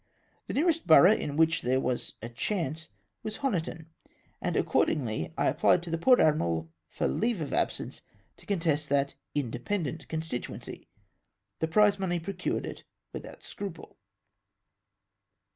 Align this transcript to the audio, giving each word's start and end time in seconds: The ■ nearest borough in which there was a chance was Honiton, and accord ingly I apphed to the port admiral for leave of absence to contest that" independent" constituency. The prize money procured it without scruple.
The 0.47 0.53
■ 0.53 0.55
nearest 0.57 0.87
borough 0.87 1.13
in 1.13 1.37
which 1.37 1.61
there 1.61 1.79
was 1.79 2.15
a 2.23 2.29
chance 2.29 2.89
was 3.21 3.37
Honiton, 3.37 3.85
and 4.41 4.57
accord 4.57 4.89
ingly 4.89 5.31
I 5.37 5.53
apphed 5.53 5.83
to 5.83 5.91
the 5.91 5.99
port 5.99 6.19
admiral 6.19 6.71
for 6.89 7.07
leave 7.07 7.39
of 7.39 7.53
absence 7.53 8.01
to 8.37 8.47
contest 8.47 8.89
that" 8.89 9.13
independent" 9.35 10.07
constituency. 10.07 10.87
The 11.59 11.67
prize 11.67 11.99
money 11.99 12.19
procured 12.19 12.65
it 12.65 12.83
without 13.13 13.43
scruple. 13.43 13.99